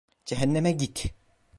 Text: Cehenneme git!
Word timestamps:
Cehenneme 0.25 0.71
git! 0.71 1.13